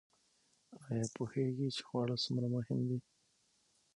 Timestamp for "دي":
2.89-2.97